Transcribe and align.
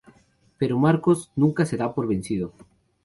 Pero 0.57 0.79
Marcos 0.79 1.31
nunca 1.35 1.63
se 1.63 1.77
da 1.77 1.93
por 1.93 2.07
vencido. 2.07 2.53